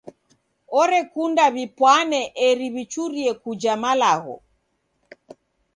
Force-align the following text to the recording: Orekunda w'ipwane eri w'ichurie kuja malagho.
Orekunda 0.81 1.43
w'ipwane 1.53 2.19
eri 2.47 2.67
w'ichurie 2.73 3.31
kuja 3.41 3.73
malagho. 3.83 4.35